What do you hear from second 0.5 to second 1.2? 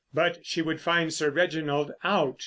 would find